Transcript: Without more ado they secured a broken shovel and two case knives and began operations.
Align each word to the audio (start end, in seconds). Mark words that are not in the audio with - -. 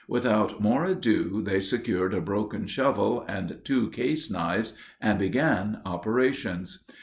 Without 0.07 0.59
more 0.59 0.83
ado 0.83 1.43
they 1.43 1.59
secured 1.59 2.11
a 2.15 2.21
broken 2.21 2.65
shovel 2.65 3.23
and 3.27 3.59
two 3.63 3.91
case 3.91 4.31
knives 4.31 4.73
and 4.99 5.19
began 5.19 5.79
operations. 5.85 6.83